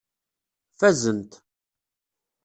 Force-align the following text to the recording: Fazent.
Fazent. 0.79 1.31